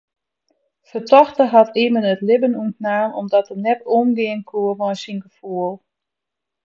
[0.81, 5.73] Fertochte hat immen it libben ûntnaam omdat er net omgean koe mei syn gefoel.